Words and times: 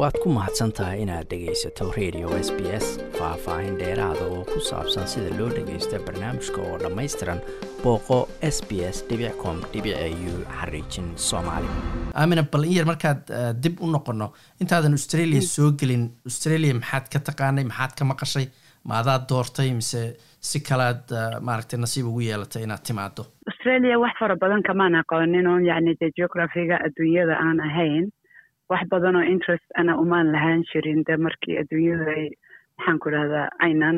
waad 0.00 0.16
ku 0.22 0.28
mahadsan 0.36 0.70
tahay 0.76 0.98
inaad 1.04 1.26
dhegaysato 1.30 1.84
radio 1.98 2.28
s 2.46 2.48
b 2.56 2.60
s 2.84 2.86
faah-faahin 3.18 3.74
dheeraada 3.80 4.24
oo 4.34 4.42
ku 4.52 4.58
saabsan 4.68 5.06
sida 5.12 5.30
loo 5.38 5.48
dhagaysto 5.56 5.96
barnaamijka 6.06 6.60
oo 6.68 6.76
dhammaystiran 6.82 7.40
booqo 7.82 8.18
s 8.54 8.58
b 8.68 8.80
s 8.94 8.98
com 9.42 9.56
u 10.30 10.32
xariijin 10.58 11.08
soomaali. 11.28 11.68
Aamina 12.20 12.42
bal 12.52 12.64
in 12.68 12.72
yar 12.78 12.86
markaad 12.92 13.20
dib 13.64 13.74
u 13.84 13.90
noqono 13.96 14.26
intaadan 14.62 14.96
australia 14.98 15.40
soo 15.54 15.70
gelin. 15.80 16.04
Australia 16.30 16.74
maxaad 16.80 17.06
ka 17.12 17.18
taqaanay 17.28 17.64
maxaad 17.70 17.92
ka 17.98 18.04
maqashay 18.12 18.46
ma 18.88 18.94
adaad 19.02 19.22
doortay 19.30 19.68
mise 19.80 20.02
si 20.50 20.58
kalead 20.68 21.04
maaragtay 21.48 21.78
nasiib 21.84 22.06
ugu 22.10 22.20
yeelatay 22.28 22.62
inaad 22.66 22.82
timaado 22.88 23.22
australia 23.50 23.98
wax 24.04 24.14
fara 24.20 24.36
badan 24.42 24.62
kamaan 24.68 24.94
aqoonin 25.02 25.46
oon 25.52 25.64
yacni 25.70 25.92
de 26.00 26.08
geographiga 26.18 26.76
adduunyada 26.86 27.34
aan 27.46 27.60
ahayn 27.68 28.04
wax 28.70 28.82
badan 28.92 29.16
oo 29.20 29.26
interest 29.34 29.66
ana 29.80 29.96
umaan 30.02 30.32
lahaan 30.34 30.62
jirin 30.72 31.02
de 31.08 31.16
markii 31.26 31.58
adduunyadu 31.62 32.06
ay 32.16 32.24
maxaan 32.78 32.98
ku 33.02 33.08
dhahdaa 33.14 33.48
aynan 33.66 33.96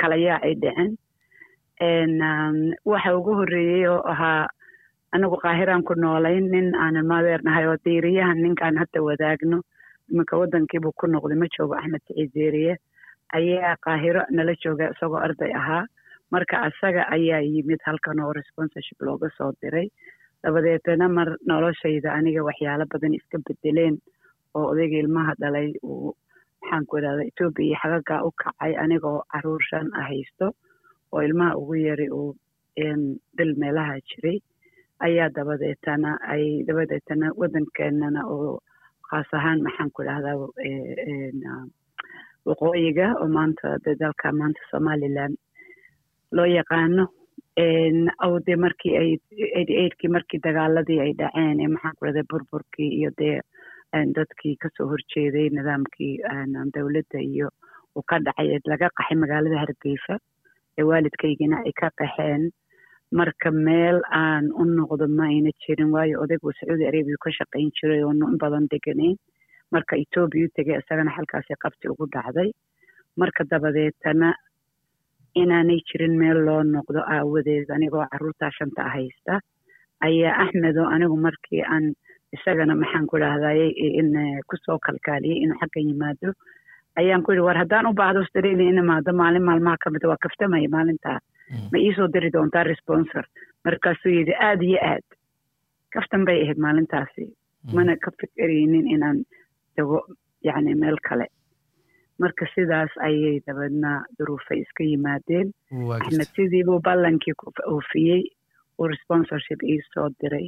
kala 0.00 0.16
yaac 0.26 0.42
ay 0.48 0.54
dhicin. 0.62 0.90
Waxa 2.92 3.10
ugu 3.18 3.32
horreeyey 3.38 3.86
oo 3.88 4.02
ahaa 4.12 4.46
anigu 5.14 5.36
qaahiraan 5.44 5.82
ku 5.84 5.94
noolayn 5.94 6.46
nin 6.50 6.74
aanan 6.74 7.06
maadeernahay 7.06 7.66
oo 7.68 7.76
diiriyahan 7.84 8.40
ninkaan 8.42 8.76
hadda 8.82 9.02
wadaagno 9.08 9.58
iminka 10.10 10.38
waddankiibuu 10.40 10.92
ku 11.00 11.06
noqday 11.06 11.36
ma 11.42 11.46
joogo 11.56 11.74
axmed 11.80 12.02
siciid 12.06 12.78
ayaa 13.38 13.76
qaahiro 13.84 14.22
nala 14.30 14.54
jooga 14.64 14.90
isagoo 14.94 15.20
arday 15.26 15.52
ahaa. 15.60 15.84
Marka 16.32 16.56
asaga 16.68 17.02
ayaa 17.16 17.40
yimid 17.42 17.80
halkan 17.86 18.20
oo 18.24 18.32
responsorship 18.32 18.98
looga 19.06 19.28
soo 19.38 19.52
diray. 19.62 19.88
Dabadeetana 20.42 21.08
mar 21.08 21.28
noloshayda 21.46 22.12
aniga 22.18 22.42
waxyaalo 22.48 22.84
badan 22.92 23.14
iska 23.18 23.38
bedeleen 23.46 23.96
oo 24.56 24.64
odayga 24.72 24.96
ilmaha 25.02 25.32
dhalay 25.42 25.68
uu 25.90 26.12
maxaan 26.62 26.84
ku 26.88 26.96
idhahda 26.98 27.22
etoobiya 27.30 27.76
xagagaa 27.82 28.20
u 28.28 28.30
kacay 28.42 28.72
anigoo 28.82 29.18
carruur 29.32 29.62
shan 29.70 29.86
a 29.98 30.02
haysto 30.08 30.46
oo 31.12 31.20
ilmaha 31.28 31.56
ugu 31.60 31.74
yari 31.88 32.06
uu 32.18 32.30
bil 33.36 33.52
meelaha 33.62 33.94
jiray. 34.08 34.38
Ayaa 35.06 35.28
dabadeetana 35.36 36.10
ay 36.32 36.44
dabadeetana 36.66 37.26
waddankeenana 37.40 38.20
oo 38.34 38.58
khaas 39.08 39.28
ahaan 39.38 39.60
maxaan 39.66 39.90
ku 39.94 40.02
idhahdaa 40.02 40.36
waqooyiga 42.48 43.06
oo 43.20 43.28
maanta 43.36 43.68
de 43.84 43.92
dalka 44.00 44.32
maanta 44.40 44.60
somaliland 44.70 45.36
loo 46.36 46.48
yaqaano 46.58 47.04
o 48.26 48.38
de 48.46 48.54
markii 48.64 48.94
ay 49.00 49.10
eidkii 49.82 50.10
markii 50.16 50.40
dagaaladii 50.46 51.00
ay 51.04 51.12
dhaceen 51.20 51.60
ee 51.64 51.68
maxaan 51.74 51.94
ku 51.98 52.04
dhahda 52.06 52.22
burburkii 52.30 52.90
iyo 52.98 53.10
dee 53.18 53.38
dadkii 54.16 54.56
ka 54.62 54.68
soo 54.76 54.86
horjeeday 54.92 55.48
nidaamkii 55.56 56.14
dowladda 56.74 57.18
iyo 57.30 57.48
uu 57.96 58.02
ka 58.10 58.18
dhacay 58.26 58.58
laga 58.72 58.88
qaxay 58.98 59.16
magaalada 59.22 59.58
hargeysa 59.64 60.14
ee 60.78 60.82
waalidkaygina 60.90 61.56
ay 61.66 61.72
ka 61.80 61.88
qaxeen. 62.00 62.50
Marka 63.18 63.50
meel 63.66 63.98
aan 64.10 64.44
u 64.60 64.64
noqdo 64.64 65.06
ma 65.18 65.24
ayna 65.30 65.50
jirin 65.62 65.90
waayo 65.94 66.18
odaygu 66.24 66.50
sacuudi 66.58 66.86
arabiya 66.90 67.16
ka 67.24 67.30
shaqayn 67.38 67.70
jiray 67.78 68.02
oonu 68.02 68.26
in 68.32 68.38
badan 68.42 68.66
deganayn. 68.72 69.14
Marka 69.72 69.94
etoobiya 70.02 70.46
u 70.46 70.54
tegay 70.56 70.78
isagana 70.82 71.10
halkaasi 71.16 71.54
qabti 71.64 71.88
ugu 71.92 72.06
dhacday. 72.14 72.50
Marka 73.20 73.44
dabadeetana 73.50 74.34
inaanay 75.42 75.78
jirin 75.88 76.14
meel 76.22 76.38
loo 76.46 76.62
noqdo 76.74 77.00
aawadeed 77.14 77.70
anigoo 77.76 78.04
caruurtaa 78.12 78.50
shanta 78.58 78.82
haysta 78.94 79.38
ayaa 80.06 80.34
axmed 80.44 80.76
oo 80.82 80.88
anigu 80.94 81.16
markii 81.26 81.62
aan 81.74 81.86
isagana 82.36 82.74
maxaan 82.82 83.06
ku 83.06 83.16
idhahday 83.18 83.70
in 84.00 84.10
ku 84.48 84.56
soo 84.64 84.78
kalkaaliyey 84.86 85.38
inuu 85.44 85.58
xaggan 85.60 85.88
yimaado. 85.90 86.32
Ayaan 87.00 87.22
ku 87.22 87.32
yidhi 87.32 87.44
war 87.46 87.56
haddaan 87.58 87.86
u 87.86 87.92
baahdo 88.00 88.18
australia 88.22 88.68
in 88.70 88.78
imaado 88.82 89.12
maalin 89.20 89.44
maalmaha 89.48 89.76
ka 89.84 89.90
mida 89.90 90.08
waa 90.08 90.20
kaftamaya 90.24 90.68
maalintaa. 90.76 91.18
Ma 91.72 91.78
iisoo 91.78 92.08
diri 92.14 92.30
doontaa 92.32 92.64
responsor. 92.64 93.24
Markaasuu 93.64 94.12
yidhi 94.18 94.34
aada 94.46 94.64
iyo 94.64 94.78
aad. 94.90 95.06
Kaftan 95.94 96.24
bay 96.24 96.42
ahayd 96.42 96.58
maalintaasi. 96.66 97.24
Mana 97.74 97.96
ka 97.96 98.10
fikeraynin 98.20 98.86
inaan 98.94 99.24
tago 99.76 99.98
yacni 100.46 100.74
meel 100.74 100.96
kale. 101.08 101.26
Marka 102.20 102.46
sidaas 102.54 102.92
ayay 103.06 103.40
dabadna 103.46 104.04
duruufay 104.18 104.58
iska 104.62 104.84
yimaadeen. 104.84 105.48
Axmed 106.00 106.28
sidiibuu 106.36 106.80
ballankii 106.86 107.34
ku 107.40 107.50
oofiyey 107.74 108.22
uu 108.78 108.86
responsorship 108.94 109.62
ii 109.62 109.80
soo 109.94 110.08
diray 110.22 110.46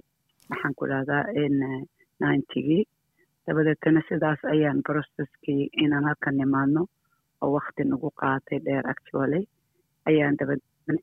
maxaan 0.50 0.74
ku 0.78 0.84
dhahdaa 0.90 1.22
ninetygii 2.20 2.84
dabadeetana 3.46 4.00
sidaas 4.08 4.40
ayaan 4.54 4.82
processkii 4.88 5.62
inaan 5.84 6.04
halkan 6.08 6.36
nimaadno 6.40 6.82
oo 7.42 7.50
wakti 7.56 7.82
nagu 7.84 8.10
qaatay 8.20 8.58
dheer 8.66 8.84
actually. 8.94 9.42
Ayaan 10.08 10.36
dabadna 10.40 10.94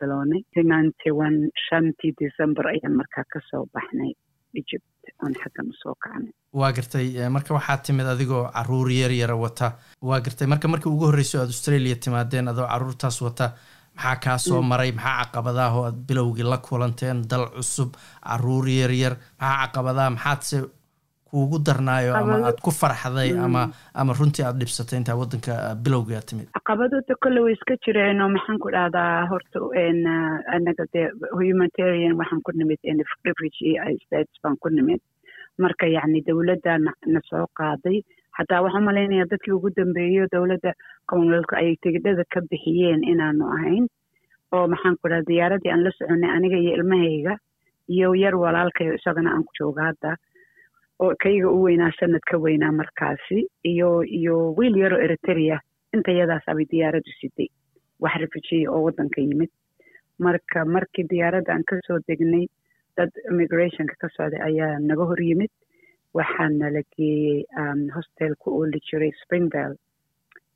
bilownay. 0.00 0.42
Ninety 0.72 1.10
one 1.10 1.38
shantii 1.66 2.12
december 2.20 2.64
ayaan 2.72 2.94
markaa 3.00 3.24
ka 3.32 3.40
soo 3.50 3.66
baxnay 3.74 4.12
egypt 4.60 4.86
oon 5.22 5.34
xaggan 5.42 5.68
u 5.72 5.74
soo 5.82 5.94
kacnay. 6.04 6.32
Waa 6.60 6.72
gartay 6.72 7.06
marka 7.36 7.54
waxaad 7.58 7.82
timid 7.86 8.06
adigoo 8.12 8.44
carruur 8.54 8.90
yar 9.00 9.10
yara 9.20 9.36
wata. 9.44 9.68
Waa 10.02 10.20
gartay 10.20 10.46
marka 10.52 10.68
markii 10.68 10.92
ugu 10.92 11.04
horreyso 11.10 11.38
aad 11.40 11.52
australia 11.54 11.96
timaadeen 12.04 12.48
adoo 12.52 12.66
caruurtaas 12.72 13.20
wata 13.26 13.46
maxaa 14.00 14.16
kaa 14.24 14.38
soo 14.38 14.62
maray? 14.62 14.92
Maxaa 14.92 15.24
caqabadaah 15.24 15.72
oo 15.76 15.84
aad 15.84 15.98
bilowgii 16.08 16.48
la 16.52 16.58
kulanteen? 16.58 17.22
Dal 17.30 17.46
cusub 17.56 17.90
carruur 18.24 18.66
yar 18.68 18.90
yar. 19.02 19.14
Maxaa 19.40 19.66
caqabadaha? 19.66 20.10
Maxaadse 20.16 20.56
kuugu 21.30 21.58
darnaayo 21.66 22.14
ama 22.18 22.36
aad 22.48 22.58
ku 22.64 22.70
farxday 22.74 23.30
ama 23.46 23.60
ama 23.94 24.12
runtii 24.18 24.42
aad 24.44 24.56
dhibsatay 24.60 24.98
intaa 24.98 25.14
waddanka 25.20 25.52
bilowgii 25.84 26.16
aad 26.18 26.26
timid? 26.30 26.48
Caqabadooda 26.56 27.14
kolle 27.22 27.40
way 27.44 27.52
iska 27.54 27.76
jireen 27.86 28.20
oo 28.24 28.28
maxaan 28.36 28.58
ku 28.58 28.68
dhahdaa 28.74 29.26
horta 29.30 29.58
anaga 30.56 30.84
dee 30.92 31.06
humanitarian 31.38 32.16
waxaan 32.20 32.42
ku 32.44 32.50
nimid 32.52 32.78
refugee 33.24 33.76
states 34.06 34.34
baan 34.42 34.56
ku 34.62 34.68
nimid. 34.68 35.00
Marka 35.58 35.86
yacni 35.86 36.22
dowladda 36.26 36.78
na 37.12 37.20
soo 37.30 37.46
qaaday 37.58 38.02
xataa 38.36 38.62
waxaan 38.64 38.84
malaynaya 38.88 39.26
dadkii 39.32 39.52
ugu 39.58 39.70
dambeeyo 39.76 40.26
dowladda 40.32 40.72
commonwealthka 41.10 41.56
ay 41.62 41.76
tigidhada 41.82 42.24
ka 42.34 42.40
bixiyeen 42.50 43.02
inaanu 43.12 43.44
ahayn 43.56 43.86
oo 44.52 44.66
maxaan 44.72 44.96
ku 45.02 45.08
dhaha 45.08 45.26
diyaaradii 45.30 45.70
aan 45.72 45.84
la 45.84 45.90
soconay 45.98 46.30
aniga 46.36 46.56
iyo 46.64 46.72
ilmahayga 46.78 47.34
iyo 47.94 48.14
yar 48.22 48.34
walaalkayo 48.44 48.94
isagana 48.98 49.30
aan 49.34 49.44
ku 49.44 49.52
jooga 49.58 49.82
hadda 49.90 50.10
oo 51.02 51.14
kayga 51.22 51.48
u 51.56 51.62
weynaa 51.66 51.92
sanad 52.00 52.22
ka 52.30 52.36
weynaa 52.44 52.72
markaasi 52.80 53.38
iyo 53.72 54.02
iyo 54.18 54.54
wiil 54.58 54.76
yaroo 54.82 55.00
eritrea 55.06 55.58
inta 55.94 56.10
yadaasabay 56.20 56.66
diyaaraddu 56.72 57.12
siday 57.20 57.48
wax 58.00 58.14
refugee 58.22 58.68
oo 58.68 58.82
waddanka 58.86 59.20
yimid. 59.20 59.50
Marka 60.24 60.64
markii 60.64 61.04
diyaaradda 61.10 61.52
aan 61.54 61.64
ka 61.68 61.76
soo 61.86 61.98
degnay 62.08 62.46
dad 62.96 63.10
immigrationka 63.30 63.94
ka 64.02 64.08
socday 64.16 64.40
ayaa 64.48 64.78
naga 64.88 65.04
hor 65.10 65.20
yimid 65.28 65.50
waxaa 66.18 66.48
nala 66.60 66.82
geeyey 66.96 67.44
hostel 67.96 68.32
ku 68.42 68.50
ooli 68.60 68.80
jiray 68.88 69.12
springvale 69.22 69.76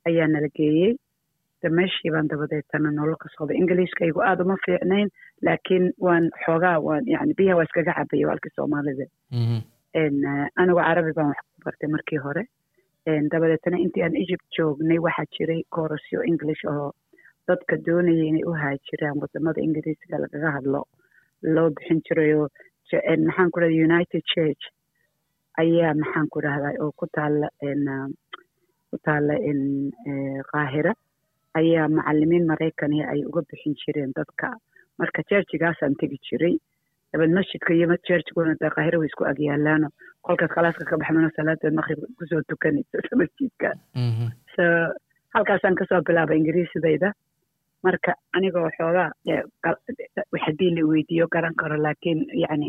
ayaa 0.09 0.27
nala 0.27 0.49
geeyey 0.59 0.93
de 1.61 1.69
meeshii 1.77 2.11
baan 2.15 2.27
dabadeetana 2.31 2.91
nolol 2.97 3.15
ka 3.23 3.29
socday 3.37 3.57
ingiliishkaygu 3.61 4.21
aada 4.29 4.43
uma 4.47 4.57
fiicnayn 4.65 5.09
laakiin 5.47 5.85
waan 6.07 6.25
xoogaa 6.45 6.77
waan 6.87 7.03
yani 7.13 7.33
biyaha 7.39 7.57
waa 7.59 7.67
iskaga 7.69 7.93
cabaya 7.99 8.27
walkii 8.31 8.53
soomaalida. 8.55 9.05
Anigu 10.59 10.79
carabi 10.87 11.13
baan 11.17 11.29
wax 11.31 11.39
ku 11.55 11.61
bartay 11.65 11.89
markii 11.95 12.19
hore. 12.25 12.43
Dabadeetana 13.31 13.77
intii 13.85 14.03
aan 14.03 14.15
egypt 14.23 14.45
joognay 14.57 14.99
waxaa 15.05 15.25
jiray 15.37 15.61
koorasyo 15.75 16.23
english 16.31 16.63
oo 16.73 16.91
dadka 17.47 17.77
doonaya 17.87 18.23
inay 18.29 18.43
u 18.49 18.53
haajiraan 18.61 19.19
waddamada 19.21 19.61
ingiriisiga 19.61 20.17
lagaga 20.23 20.51
hadlo. 20.57 20.83
Loo 21.55 21.69
bixin 21.69 22.01
jirayoo 22.07 22.47
maxaan 22.91 23.51
ku 23.51 23.59
dhahda 23.61 23.83
united 23.89 24.21
church 24.33 24.63
ayaa 25.57 25.93
maxaan 26.01 26.27
ku 26.33 26.41
dhahdaa 26.45 26.73
oo 26.83 26.91
ku 26.99 27.05
taala 27.15 27.47
ku 28.89 28.97
taala 29.05 29.33
qaahira. 30.51 30.93
Ayaa 31.59 31.87
macalimiin 31.87 32.45
maraykania 32.51 33.07
ay 33.11 33.23
uga 33.25 33.41
bixin 33.49 33.75
jireen 33.81 34.11
dadka. 34.15 34.55
Marka 34.99 35.23
churchigaasaan 35.29 35.95
tegi 35.99 36.17
jiray 36.27 36.55
dabad 37.13 37.31
masjidka 37.31 37.73
iyo 37.73 37.87
churchguna 38.07 38.55
de 38.59 38.67
qaahira 38.75 38.99
way 38.99 39.07
isku 39.07 39.23
agyaalaano 39.23 39.87
kolkaad 40.25 40.51
kalaaska 40.55 40.83
ka 40.85 40.97
baxdana 40.99 41.29
salaadeed 41.35 41.73
maqrib 41.79 41.99
ku 42.17 42.23
soo 42.27 42.41
tukanayso 42.49 42.99
masjidka. 43.21 43.71
So 44.55 44.63
halkaasaan 45.35 45.75
ka 45.79 45.85
soo 45.89 46.01
bilaabay 46.03 46.37
ingiriisidayda. 46.39 47.11
Marka 47.83 48.15
anigoo 48.35 48.67
xoogaa 48.77 49.11
haddii 50.45 50.71
la 50.75 50.81
weydiiyo 50.91 51.27
garan 51.31 51.55
karo 51.55 51.77
laakiin 51.77 52.25
yacni 52.43 52.67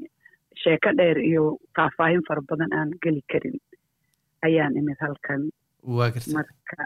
sheeko 0.62 0.90
dheer 0.98 1.18
iyo 1.30 1.58
faahfaahin 1.76 2.22
fara 2.28 2.42
badan 2.50 2.72
aan 2.78 2.90
geli 3.02 3.22
karin 3.32 3.56
ayaan 4.46 4.76
imid 4.80 4.98
halkan. 5.04 5.42
Marka 6.36 6.84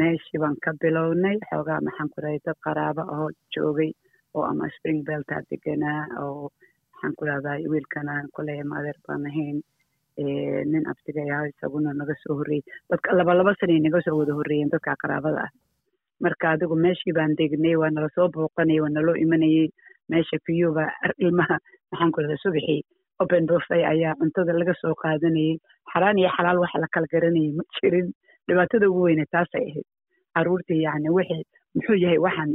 meeshii 0.00 0.40
baan 0.42 0.56
ka 0.64 0.72
bilownay 0.82 1.36
xoogaa 1.50 1.80
maxaan 1.86 2.08
ku 2.14 2.20
dhahay 2.22 2.38
dad 2.46 2.58
qaraabo 2.66 3.02
oo 3.16 3.28
joogay 3.54 3.90
oo 4.34 4.44
ama 4.50 4.68
spring 4.76 5.00
beltaa 5.08 5.42
deganaa 5.50 6.02
oo 6.24 6.50
maxaan 6.92 7.14
ku 7.18 7.24
dhahdaa 7.28 7.56
wiilkanaan 7.72 8.26
kuleeya 8.34 8.64
maadeer 8.64 8.98
baan 9.06 9.26
ahayn. 9.30 9.58
Nin 10.72 10.84
abtigay 10.90 11.30
ah 11.30 11.46
isaguna 11.50 11.92
naga 11.94 12.14
soo 12.22 12.34
horreeyey 12.38 12.64
dadka 12.90 13.14
laba 13.18 13.34
laba 13.38 13.52
sanay 13.60 13.78
naga 13.84 14.00
soo 14.06 14.18
wada 14.18 14.32
horreeyeen 14.38 14.70
dadka 14.74 14.96
qaraabada 15.02 15.40
ah. 15.46 15.50
Marka 16.24 16.46
adigu 16.54 16.74
meeshii 16.84 17.14
baan 17.18 17.36
degnay 17.38 17.76
waa 17.80 17.90
nala 17.94 18.08
soo 18.16 18.26
booqanayay 18.34 18.80
waa 18.84 18.90
naloo 18.96 19.14
imanayay. 19.24 19.68
Meesha 20.10 20.38
kiyuba 20.46 20.84
ilmaha 21.22 21.56
maxaan 21.92 22.10
ku 22.12 22.18
rahda 22.24 22.36
subaxii 22.44 22.82
open 23.20 23.46
buffet 23.46 23.84
ayaa 23.92 24.14
cuntada 24.20 24.52
laga 24.60 24.74
soo 24.80 24.94
qaadanayay. 25.02 25.58
Xaraan 25.92 26.18
iyo 26.18 26.30
xalaal 26.36 26.58
waxa 26.62 26.78
la 26.82 26.88
kala 26.94 27.06
garanayay 27.12 27.52
ma 27.58 27.64
jirin. 27.78 28.12
Dhibaatada 28.48 28.86
ugu 28.90 29.02
weyne 29.08 29.24
taasay 29.32 29.64
ahayd. 29.70 29.86
Caruurtii 30.36 30.82
yacni 30.86 31.10
wixii 31.16 31.44
muxuu 31.74 31.96
yahay 32.04 32.18
waxaan 32.26 32.50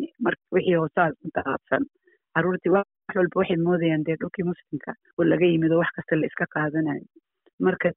wixii 0.56 0.78
hoosaas 0.82 1.14
intaabsan 1.26 1.84
caruurtii 2.36 2.72
wax 2.76 2.88
walba 3.16 3.40
waxay 3.42 3.58
moodayaan 3.68 4.04
dee 4.08 4.16
dhulkii 4.22 4.46
muslimka 4.52 4.92
oo 5.20 5.24
laga 5.32 5.46
yimid 5.46 5.72
oo 5.72 5.80
wax 5.84 5.92
kasta 5.98 6.16
la 6.16 6.26
iska 6.32 6.46
qaadanayo 6.56 7.06
marka 7.66 7.92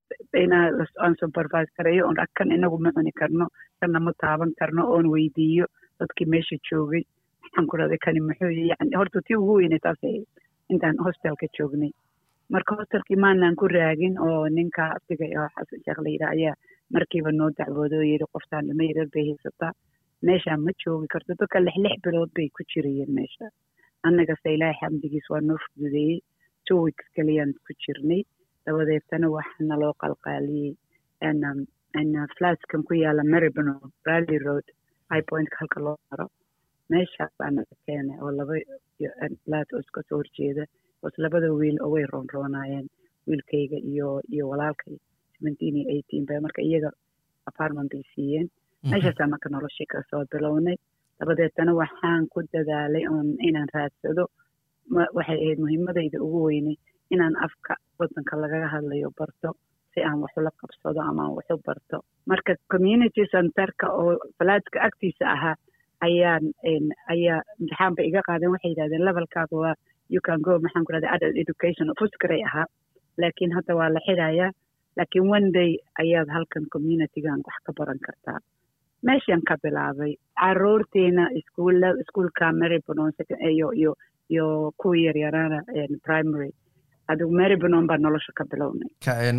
inaa 0.45 0.67
aan 1.05 1.15
supervise 1.21 1.71
gareeyo 1.79 2.03
oon 2.07 2.17
kan 2.37 2.51
inagu 2.57 2.79
ma 2.85 2.91
cuni 2.97 3.13
karno 3.21 3.47
kana 3.81 4.01
ma 4.07 4.13
taaban 4.23 4.53
karno 4.61 4.83
oon 4.95 5.07
weydiiyo 5.15 5.67
dadkii 6.01 6.27
meesha 6.33 6.57
joogay. 6.69 7.03
Waxaan 7.43 7.67
ku 7.71 7.77
rahday 7.81 7.99
kani 8.05 8.21
muxuu 8.29 8.51
yani 8.71 8.97
horta 8.99 9.21
tii 9.27 9.37
ugu 9.41 9.55
weynay 9.61 9.79
taasay 9.87 10.11
ahayd. 10.11 10.27
Intaan 10.73 10.97
hostelka 11.07 11.47
joognay 11.59 11.91
marka 12.55 12.77
hostelkii 12.79 13.17
maanaan 13.25 13.57
ku 13.61 13.69
raagin 13.69 14.15
oo 14.27 14.49
ninka 14.57 14.83
abtiga 14.97 15.27
oo 15.41 15.49
xasan 15.55 15.81
sheekh 15.85 16.01
la 16.05 16.11
yidhaha 16.15 16.33
ayaa 16.37 16.55
markiiba 16.95 17.31
noo 17.39 17.51
dacwooday 17.59 17.99
oo 18.01 18.09
yidhi 18.13 18.27
qoftaan 18.35 18.69
lama 18.69 18.85
yarar 18.91 19.09
bay 19.15 19.25
haysataa 19.31 19.73
meeshaan 20.27 20.61
ma 20.67 20.71
joogi 20.83 21.07
karto. 21.13 21.31
Dadka 21.41 21.59
lix 21.67 21.77
lix 21.85 21.97
bilood 22.05 22.31
bay 22.37 22.49
ku 22.57 22.63
jirayeen 22.73 23.11
meesha. 23.19 23.47
Annagase 24.07 24.49
ilaahay 24.55 24.79
xamdigiis 24.81 25.27
waa 25.33 25.41
noo 25.49 25.59
fududeeyey. 25.65 26.19
Two 26.67 26.79
weeks 26.85 27.07
keliyaan 27.17 27.53
ku 27.67 27.73
jirnay. 27.85 28.23
Dabadeetana 28.67 29.27
waxaa 29.37 29.67
naloo 29.71 29.93
qalqaaliyey. 30.03 30.73
Flaskan 32.39 32.83
ku 32.89 32.93
yaalla 33.03 33.23
maribno 33.33 33.75
rally 34.07 34.39
road 34.47 34.67
high 35.11 35.25
pointka 35.31 35.57
halka 35.61 35.81
loo 35.87 35.97
maro. 36.11 36.27
Meeshaas 36.91 37.33
baa 37.39 37.51
naga 37.51 37.75
keenay 37.87 38.19
oo 38.23 38.31
laba 38.39 38.55
flat 39.45 39.69
oo 39.75 39.81
iska 39.85 40.01
soo 40.09 40.19
horjeeda 40.21 40.65
hoos 41.03 41.17
labada 41.25 41.49
wiil 41.61 41.77
oo 41.85 41.91
way 41.95 42.05
roonroonaayeen 42.13 42.87
wiilkayga 43.29 43.79
iyo 43.93 44.09
iyo 44.35 44.45
walaalkay 44.53 44.95
seventeen 45.37 45.77
iyo 45.81 45.87
eighteen 45.95 46.25
ba 46.29 46.41
marka 46.47 46.61
iyaga 46.63 46.91
apartment 47.51 47.91
bay 47.93 48.03
siiyeen. 48.15 48.49
Meeshaasaa 48.91 49.27
marka 49.33 49.49
noloshii 49.55 49.87
ka 49.93 49.99
soo 50.11 50.23
bilownay. 50.33 50.77
Dabadeetana 51.21 51.73
waxaan 51.81 52.27
ku 52.33 52.39
dadaalay 52.53 53.05
oon 53.13 53.29
inaan 53.49 53.69
raadsado. 53.75 54.25
Waxay 55.17 55.39
ahayd 55.43 55.59
muhiimadayda 55.65 56.19
ugu 56.27 56.41
weynay 56.49 56.77
inaan 57.15 57.35
afka 57.47 57.75
waddanka 57.99 58.37
lagaga 58.43 58.69
hadlayo 58.75 59.11
barto 59.19 59.49
si 59.95 60.01
aan 60.03 60.19
wax 60.23 60.33
ula 60.41 60.51
qabsado 60.61 61.01
ama 61.01 61.23
aan 61.27 61.35
wax 61.39 61.47
u 61.55 61.59
barto. 61.67 61.97
Marka 62.31 62.53
community 62.73 63.23
centerka 63.33 63.87
oo 64.01 64.13
falaadka 64.39 64.79
agtiisa 64.87 65.25
ahaa 65.35 65.57
ayaan 66.07 66.45
ayaa 67.15 67.41
imtixaan 67.61 67.95
bay 67.97 68.07
iga 68.11 68.21
qaadeen. 68.29 68.53
Waxay 68.55 68.71
yidhahdeen 68.73 69.05
levelkaada 69.09 69.57
waa 69.63 69.75
you 70.15 70.21
can 70.27 70.41
go. 70.47 70.59
Maxaan 70.65 70.85
ku 70.87 70.93
rahda 70.95 71.09
adult 71.17 71.37
education. 71.45 71.87
Fuskaray 72.01 72.43
ahaa 72.49 72.67
laakiin 73.23 73.53
hadda 73.57 73.73
waa 73.81 73.89
la 73.97 74.01
xidhayaa 74.09 74.51
laakiin 74.99 75.27
one 75.37 75.49
day 75.59 75.71
ayaad 76.03 76.29
halkan 76.37 76.65
communitygan 76.75 77.41
wax 77.49 77.57
ka 77.67 77.73
baran 77.79 77.99
kartaa. 78.07 78.39
Meeshaan 79.09 79.43
ka 79.49 79.55
bilaabay 79.65 80.13
caruurtiina 80.41 81.25
iskuulla 81.41 81.89
iskuulka 82.03 82.53
maribon 82.61 82.99
iyo 83.53 83.69
iyo 83.81 83.93
iyo 84.31 84.73
kuwii 84.81 85.05
yaryaraana 85.09 85.59
primary. 86.07 86.51
Adigu 87.09 87.31
maribon 87.41 87.87
baa 87.91 87.97
nolosha 88.05 88.33
ka 88.39 88.45
bilownay. 88.51 88.89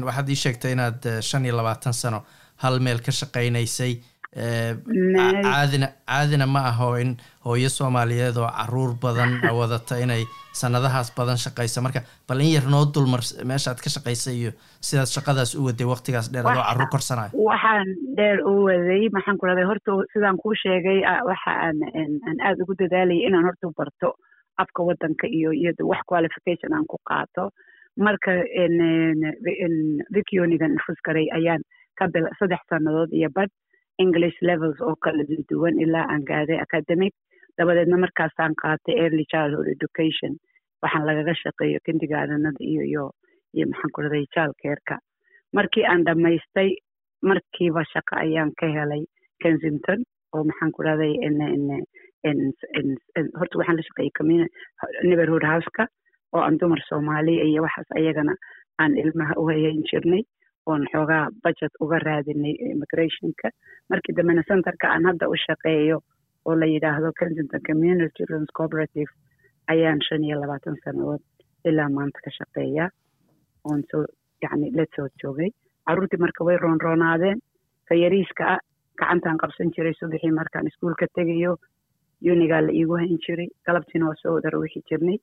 Waxaad 0.08 0.30
ii 0.30 0.40
sheegtay 0.44 0.72
inaad 0.78 1.02
shan 1.30 1.46
iyo 1.46 1.56
labaatan 1.60 1.94
sano 1.94 2.20
hal 2.64 2.80
meel 2.80 3.00
ka 3.08 3.12
shaqaynaysay 3.12 3.92
caadina 4.36 5.88
caadina 6.08 6.46
ma 6.48 6.60
aho 6.72 6.96
in 7.02 7.18
hooyo 7.46 7.70
soomaaliyeed 7.70 8.38
oo 8.38 8.50
carruur 8.58 8.94
badan 9.02 9.40
wadata 9.60 9.98
inay 10.04 10.24
sanadahaas 10.54 11.14
badan 11.18 11.38
shaqaysa. 11.38 11.82
Marka 11.82 12.02
bal 12.28 12.40
in 12.42 12.52
yar 12.56 12.68
noo 12.70 12.86
dulmar 12.94 13.22
meeshaad 13.46 13.80
ka 13.84 13.90
shaqaysay 13.90 14.36
iyo 14.42 14.52
sidaad 14.82 15.08
shaqadaas 15.16 15.56
u 15.56 15.66
waday 15.68 15.88
waqtigaas 15.88 16.32
dheer 16.34 16.46
adoo 16.48 16.64
carruur 16.70 16.90
korsanayo 16.92 17.32
waxaan 17.50 17.88
dheer 18.18 18.40
u 18.46 18.54
waday 18.68 19.10
maxaan 19.16 19.38
ku 19.38 19.46
rahday 19.48 19.66
horta 19.72 19.92
sidaan 20.14 20.38
kuu 20.44 20.54
sheegay 20.64 21.00
waxa 21.30 21.52
aan 21.66 21.78
aan 21.96 22.38
aada 22.48 22.64
ugu 22.64 22.74
dadaalayay 22.80 23.28
inaan 23.28 23.46
horta 23.50 23.72
barto 23.78 24.10
afka 24.58 24.84
waddanka 24.84 25.28
iyo 25.28 25.52
iyo 25.54 25.72
wax 25.92 26.02
qualification 26.10 26.74
aan 26.74 26.86
ku 26.90 26.98
qaato. 27.10 27.52
Marka 27.98 28.32
vicunigan 30.16 30.74
fuskaray 30.86 31.28
ayaan 31.38 31.62
ka 31.98 32.06
bil 32.14 32.28
saddex 32.40 32.62
sannadood 32.70 33.10
iyo 33.14 33.30
bad 33.34 33.50
english 34.04 34.38
levels 34.50 34.80
oo 34.88 34.96
kala 35.04 35.24
duwan 35.50 35.80
ilaa 35.86 36.06
aan 36.14 36.24
gaaday 36.30 36.60
academic. 36.66 37.14
Dabadeedna 37.58 37.98
markaasaan 37.98 38.54
qaatay 38.62 38.96
early 39.04 39.26
childhood 39.32 39.68
education. 39.76 40.34
Waxaan 40.84 41.06
lagaga 41.10 41.34
shaqeeyo 41.44 41.80
kindigaadanada 41.86 42.62
iyo 42.72 42.82
iyo 42.92 43.06
iyo 43.56 43.66
maxaan 43.72 43.92
ku 43.96 44.02
raday 44.06 44.26
childcareka. 44.36 44.96
Markii 45.56 45.86
aan 45.92 46.04
dhammaystay 46.06 46.70
markiiba 47.30 47.82
shaqo 47.94 48.14
ayaan 48.24 48.52
ka 48.60 48.68
helay 48.78 49.04
kensington 49.44 50.00
oo 50.36 50.44
maxaan 50.50 50.72
ku 50.76 50.82
rahday 50.88 51.14
horta 53.40 53.58
waxaan 53.60 53.78
la 53.78 53.84
shaqeeyey 53.88 54.46
neighborhood 55.08 55.44
houseka 55.52 55.84
oo 56.34 56.42
aan 56.46 56.58
dumar 56.62 56.82
soomaaliya 56.90 57.44
iyo 57.52 57.62
waxaas 57.66 57.90
ayagana 58.00 58.34
aan 58.82 58.94
ilmaha 59.04 59.34
u 59.42 59.48
hayayn 59.50 59.82
jirnay 59.92 60.22
oon 60.70 60.84
xoogaa 60.92 61.26
budget 61.44 61.74
uga 61.84 61.98
raadinay 62.08 62.56
immigrationka. 62.72 63.48
Markii 63.90 64.16
dambena 64.18 64.44
centerka 64.50 64.88
aan 64.94 65.06
hadda 65.10 65.30
u 65.34 65.36
shaqeeyo 65.46 65.98
oo 66.48 66.56
la 66.60 66.66
yidhaahdo 66.74 67.10
kensington 67.20 67.62
community 67.68 68.12
children's 68.18 68.52
cooperative 68.58 69.12
ayaan 69.74 70.00
shan 70.08 70.24
iyo 70.28 70.40
labaatan 70.42 70.76
sannadood 70.84 71.22
ilaa 71.70 71.90
maanta 71.98 72.20
ka 72.26 72.32
shaqeeya. 72.40 72.86
Oon 73.70 73.82
soo 73.92 74.04
yacni 74.44 74.72
la 74.78 74.86
soo 74.96 75.08
joogay. 75.24 75.50
Carruurtii 75.88 76.20
marka 76.24 76.44
way 76.48 76.58
roonroonaadeen 76.64 77.40
ka 77.88 77.96
yariiska 78.04 78.44
ah 78.54 78.60
gacantaan 79.00 79.38
qabsan 79.42 79.72
jiray 79.76 79.94
subaxii 80.00 80.32
markaan 80.40 80.68
iskuulka 80.68 81.06
tegayo. 81.16 81.54
Unigaa 82.34 82.62
la 82.66 82.72
iigu 82.80 82.96
hayn 83.00 83.18
jiray. 83.26 83.48
Galabtiina 83.66 84.06
waa 84.10 84.20
soo 84.22 84.34
wada 84.36 84.50
jirnay. 84.90 85.18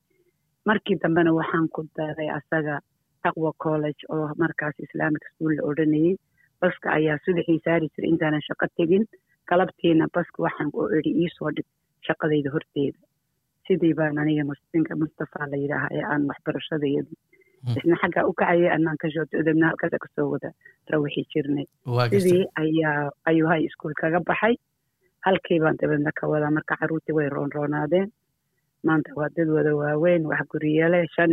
Markii 0.66 0.96
dambena 1.02 1.32
waxaan 1.38 1.68
ku 1.74 1.82
daray 1.96 2.28
asaga 2.38 2.78
taqwa 3.24 3.52
college 3.64 4.02
oo 4.14 4.28
markaas 4.42 4.76
islamic 4.86 5.22
school 5.32 5.52
la 5.56 5.62
odhanayay. 5.70 6.14
Baska 6.60 6.88
ayaa 6.98 7.18
subaxii 7.24 7.60
saari 7.64 7.88
jiray 7.94 8.10
intaanan 8.12 8.42
shaqo 8.48 8.66
tegin. 8.78 9.04
Galabtiina 9.50 10.06
baska 10.14 10.42
waxaan 10.46 10.70
u 10.78 10.88
idhi 10.98 11.10
iisoo 11.22 11.50
dhig 11.56 11.66
shaqadayda 12.06 12.50
horteeda. 12.54 12.98
Sidii 13.66 13.94
baan 13.98 14.18
aniga 14.22 14.44
mustinka 14.50 14.96
mustafa 15.02 15.46
la 15.52 15.56
yidhaaha 15.62 15.88
ee 15.98 16.04
aan 16.12 16.22
waxbarashadayadii 16.30 17.18
isna 17.78 17.96
xaggaa 18.02 18.24
u 18.30 18.32
kacayay 18.40 18.70
anaan 18.76 18.96
ka 19.02 19.08
shooto 19.14 19.38
odobna 19.42 19.66
halkaasa 19.70 19.98
ka 20.04 20.08
soo 20.16 20.28
wada 20.32 20.50
rawixi 20.92 21.22
jirnay. 21.32 21.66
Sidii 22.12 22.44
ayaa 22.62 23.10
ayuu 23.30 23.48
high 23.52 23.68
school 23.74 23.94
kaga 24.02 24.20
baxay. 24.30 24.54
Halkii 25.26 25.60
baan 25.64 25.76
dabeedna 25.80 26.12
ka 26.20 26.28
wadaa 26.32 26.50
marka 26.56 26.76
carruurtii 26.80 27.16
way 27.18 27.28
roonroonaadeen 27.36 28.08
maanta 28.88 29.10
waa 29.16 29.28
dad 29.36 29.48
wada 29.56 29.72
waaweyn 29.80 30.26
wax 30.30 30.42
guriyale 30.52 31.00
shan 31.16 31.32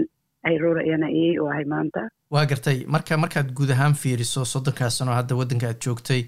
ayruura 0.50 0.84
iyana 0.84 1.08
iyay 1.10 1.40
u 1.40 1.48
ahay 1.52 1.66
maanta. 1.74 2.02
Waa 2.34 2.46
gartay 2.46 2.78
marka 2.96 3.18
markaad 3.18 3.50
guud 3.58 3.72
ahaan 3.76 3.94
fiiriso 4.02 4.46
soddonkaas 4.54 4.98
sano 4.98 5.12
hadda 5.20 5.36
waddanka 5.40 5.68
aad 5.72 5.80
joogtay 5.86 6.22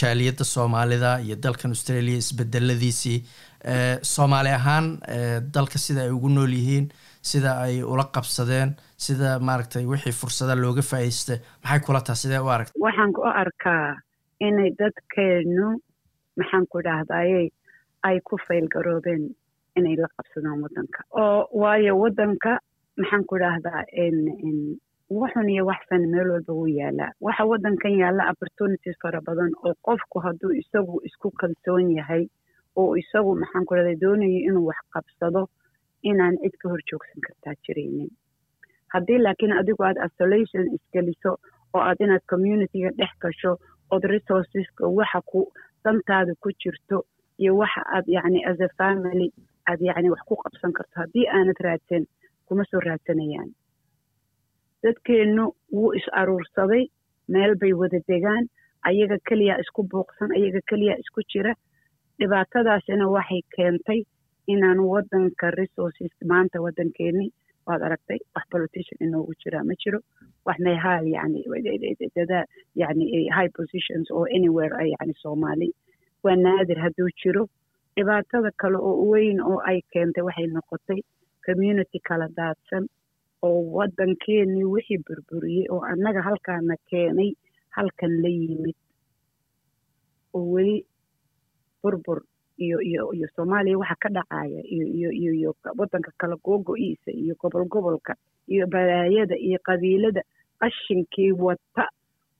jaaliyadda 0.00 0.44
soomaalida 0.44 1.10
iyo 1.26 1.36
dalkan 1.44 1.70
australia 1.76 2.16
isbedeladiisii 2.22 3.18
soomaali 4.14 4.48
ahaan 4.58 4.86
dalka 5.54 5.78
sida 5.78 6.02
ay 6.06 6.10
ugu 6.16 6.28
nool 6.28 6.52
yihiin 6.58 6.86
sida 7.30 7.50
ay 7.66 7.82
ula 7.82 8.04
qabsadeen 8.16 8.74
sida 9.06 9.38
maaragtay 9.48 9.84
wixii 9.92 10.12
fursada 10.20 10.54
looga 10.54 10.82
faa'iistay 10.90 11.38
maxay 11.64 11.80
kula 11.86 12.00
taha 12.06 12.16
sidee 12.22 12.38
u 12.46 12.48
aragta 12.56 12.72
waxaan 12.86 13.12
ku 13.16 13.22
arkaa 13.42 13.96
inay 14.48 14.70
dadkeennu 14.80 15.66
maxaan 16.38 16.66
ku 16.72 16.82
dhahdaayey 16.86 17.48
ay 18.08 18.20
ku 18.28 18.38
faylgaroobeen 18.48 19.22
inay 19.78 19.96
la 20.02 20.08
qabsadaan 20.16 20.62
waddanka. 20.64 20.98
Oo 21.22 21.48
waayo 21.62 21.92
waddanka 22.02 22.52
maxaan 22.98 23.24
ku 23.28 23.34
dhahdaa 23.42 23.82
waxun 25.20 25.48
iyo 25.48 25.62
waxsan 25.70 26.02
meel 26.12 26.28
walba 26.34 26.52
wuu 26.58 26.66
yaalaa 26.80 27.12
waxa 27.26 27.44
waddankan 27.50 27.94
yaalla 28.02 28.30
opportunities 28.32 28.96
fara 29.02 29.20
badan 29.28 29.50
oo 29.66 29.74
qofku 29.86 30.18
hadduu 30.26 30.52
isagu 30.62 30.94
isku 31.08 31.30
kalsoon 31.40 31.90
yahay 31.98 32.24
oo 32.80 32.96
isagu 33.02 33.30
maxaan 33.42 33.64
ku 33.68 33.74
dhahdaa 33.76 34.00
doonayo 34.02 34.38
inuu 34.48 34.66
wax 34.70 34.80
qabsado 34.94 35.42
inaan 36.10 36.34
cid 36.42 36.54
ka 36.60 36.66
hor 36.68 36.82
joogsan 36.90 37.20
kartaa 37.26 37.54
jiraynin. 37.66 38.10
Haddii 38.92 39.18
laakiin 39.24 39.52
adigu 39.60 39.82
aad 39.84 39.98
isolation 40.06 40.64
isgeliso 40.76 41.32
oo 41.74 41.80
aad 41.88 41.98
inaad 42.04 42.24
communityga 42.30 42.90
dhex 42.98 43.12
gasho 43.22 43.52
ood 43.92 44.04
resourceska 44.14 44.82
waxa 44.98 45.20
ku 45.30 45.40
dantaada 45.84 46.32
ku 46.42 46.48
jirto 46.60 46.96
iyo 47.38 47.52
waxa 47.60 47.82
aad 47.96 48.06
yacni 48.16 48.40
as 48.50 48.58
a 48.66 48.68
family 48.78 49.28
aad 49.70 49.80
yacni 49.88 50.10
wax 50.14 50.22
ku 50.28 50.34
qabsan 50.42 50.72
karto 50.76 50.94
haddii 51.02 51.26
aanad 51.36 51.58
raadsan 51.66 52.04
kuma 52.48 52.64
soo 52.70 52.80
raadsanayaan. 52.86 53.50
Dadkeennu 54.82 55.44
wuu 55.72 55.92
is 55.98 56.06
aruursaday 56.20 56.84
meel 57.28 57.54
bay 57.60 57.72
wada 57.80 58.00
degaan 58.08 58.44
ayaga 58.90 59.16
keliya 59.28 59.54
isku 59.62 59.82
buuqsan 59.92 60.30
ayaga 60.38 60.60
keliya 60.70 60.94
isku 61.02 61.20
jira. 61.32 61.52
Dhibaatadaasina 62.20 63.04
waxay 63.16 63.42
keentay 63.56 64.00
inaan 64.52 64.78
wadanka 64.92 65.50
resources 65.60 66.12
maanta 66.30 66.60
wadankeeni 66.64 67.26
waad 67.66 67.82
aragtay 67.86 68.18
wax 68.34 68.44
politician 68.54 68.98
inoogu 69.06 69.32
jiraa 69.42 69.64
ma 69.68 69.74
jiro. 69.82 69.98
Wax 70.46 70.58
mehaal 70.66 71.04
yani 71.16 71.42
dadaa 72.16 72.44
yani 72.74 73.04
high 73.36 73.50
positions 73.58 74.10
oo 74.10 74.24
anywhere 74.36 74.76
yani 74.94 75.14
soomaali. 75.22 75.68
Waa 76.24 76.36
naadir 76.36 76.78
hadduu 76.84 77.10
jiro. 77.22 77.44
Dhibaatada 77.96 78.50
kale 78.60 78.78
oo 78.78 79.04
weyn 79.10 79.40
oo 79.40 79.58
ay 79.70 79.80
keentay 79.92 80.22
waxay 80.28 80.46
noqotay 80.46 81.00
community 81.46 81.98
kala 82.08 82.28
daadsan 82.38 82.84
oo 83.46 83.60
waddankeenii 83.76 84.64
wixii 84.74 84.98
burburiyey 85.06 85.66
oo 85.74 85.80
annaga 85.92 86.22
halkaana 86.28 86.74
keenay 86.90 87.30
halkan 87.76 88.12
la 88.22 88.28
yimid. 88.28 88.76
Oo 90.34 90.44
weli 90.54 90.76
burbur 91.82 92.18
iyo 92.64 92.78
iyo 92.90 93.02
iyo 93.16 93.26
soomaaliya 93.36 93.78
waxa 93.78 93.96
ka 94.02 94.08
dhacaya 94.16 94.60
iyo 94.74 94.86
iyo 94.92 95.10
iyo 95.38 95.50
waddanka 95.78 96.10
kala 96.20 96.36
googo-iisa 96.44 97.10
iyo 97.22 97.34
gobol 97.40 97.64
gobolka 97.68 98.14
iyo 98.48 98.66
balaayada 98.66 99.36
iyo 99.36 99.58
qabiilada 99.66 100.22
qashinkii 100.60 101.32
wata 101.32 101.84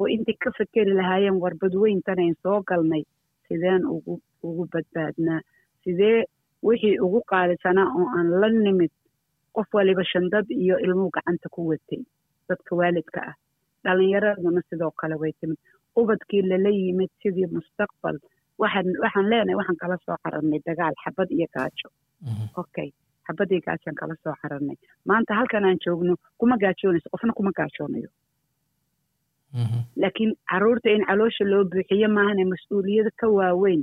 oo 0.00 0.08
intay 0.08 0.34
ka 0.40 0.50
fekeri 0.58 0.92
lahaayeen 0.98 1.38
warbadweyntanayn 1.42 2.34
soo 2.42 2.60
galnay 2.68 3.04
sideen 3.48 3.84
ugu 3.86 4.20
ugu 4.42 4.64
badbaadnaa. 4.72 5.40
Sidee 5.84 6.24
wixii 6.68 6.98
ugu 7.06 7.20
qaalisanaa 7.30 7.88
oo 7.98 8.06
aan 8.18 8.28
la 8.40 8.48
nimid 8.64 8.92
qof 9.56 9.68
waliba 9.78 10.04
shandad 10.12 10.46
iyo 10.62 10.76
ilmuu 10.86 11.10
gacanta 11.16 11.48
ku 11.54 11.60
watay 11.70 12.02
dadka 12.48 12.70
waalidka 12.80 13.20
ah. 13.30 13.34
Dhalinyaraduna 13.84 14.60
sidoo 14.70 14.90
kale 15.00 15.14
way 15.22 15.32
timid. 15.40 15.58
Ubadkii 16.00 16.42
lala 16.50 16.70
yimid 16.80 17.10
sidii 17.22 17.46
mustaqbal 17.56 18.16
waxaan 18.58 19.26
leenahay 19.30 19.56
waxaan 19.60 19.78
kala 19.82 19.96
soo 20.04 20.16
cararnay 20.24 20.60
dagaal 20.66 20.94
xabad 21.04 21.28
iyo 21.36 21.46
gaajo. 21.54 21.88
Okay 22.62 22.88
xabad 23.26 23.48
iyo 23.52 23.60
gaajaan 23.66 23.96
kala 24.00 24.14
soo 24.24 24.34
cararnay 24.42 24.76
maanta 25.08 25.34
halkan 25.38 25.64
aan 25.68 25.78
joogno 25.84 26.14
kuma 26.38 26.56
gaajoonayso 26.62 27.08
qofna 27.14 27.32
kuma 27.38 27.50
gaajoonayo. 27.58 28.10
Laakiin 30.02 30.32
carruurta 30.50 30.90
in 30.96 31.04
caloosha 31.08 31.44
loo 31.50 31.64
buuxiyo 31.72 32.08
maahane 32.16 32.44
mas'uuliyada 32.52 33.10
ka 33.20 33.26
waaweyn 33.38 33.82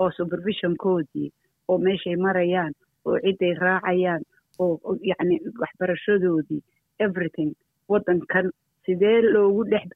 oo 0.00 0.10
supervisionkoodii 0.18 1.28
oo 1.68 1.78
meeshay 1.86 2.16
marayaan 2.26 2.72
oo 3.06 3.16
cidday 3.24 3.52
raacayaan 3.64 4.22
oo 4.58 4.96
yacni 5.10 5.36
waxbarashadoodii 5.62 6.60
everything. 7.06 7.50
Waddankan 7.92 8.46
sidee 8.86 9.18
loogu 9.34 9.64
dhex 9.70 9.86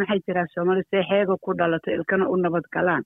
maxay 0.00 0.20
jiraa 0.26 0.46
soomaali 0.54 0.82
see 0.90 1.02
xeega 1.10 1.34
ku 1.44 1.50
dhalato 1.58 1.90
ilkana 1.96 2.28
u 2.32 2.36
nabad 2.36 2.66
galaan 2.74 3.02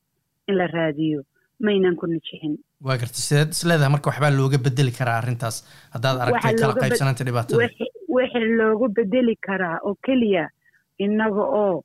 in 0.49 0.56
la 0.58 0.66
raadiyo. 0.66 1.20
Maynan 1.66 1.96
ku 2.00 2.06
nijixin 2.06 2.54
waa 2.87 2.96
garta 3.00 3.18
sideed 3.26 3.50
isleedahay 3.56 3.90
marka 3.94 4.11
waxbaa 4.11 4.30
looga 4.38 4.58
bedeli 4.66 4.92
karaa 4.99 5.18
arrintaas? 5.22 5.56
Haddaad 5.94 6.16
aragtay 6.22 6.54
kala 6.61 6.75
qaybsanaanta 6.82 7.25
dhibaatada 7.28 7.68
wixii 8.16 8.49
loogu 8.61 8.88
bedeli 8.99 9.34
karaa 9.46 9.76
oo 9.87 9.94
keliya 10.06 10.44
innaga 11.04 11.44
oo 11.64 11.84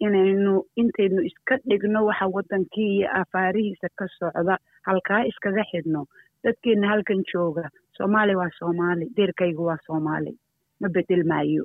inaynu 0.00 0.54
intaynu 0.76 1.20
iska 1.28 1.56
dhigno 1.68 2.00
waxa 2.08 2.26
waddankii 2.34 2.90
iyo 2.96 3.08
afaarihiisa 3.20 3.88
ka 3.98 4.06
socda 4.18 4.58
halkaa 4.86 5.22
iskaga 5.30 5.64
xidhno. 5.70 6.02
Dadkeenna 6.44 6.88
halkan 6.88 7.22
jooga 7.32 7.64
soomaali 7.96 8.34
waa 8.36 8.50
soomaali 8.58 9.06
deerkaygu 9.16 9.64
waa 9.68 9.78
soomaali. 9.86 10.32
Ma 10.80 10.88
bedel 10.88 11.24
maayo. 11.24 11.64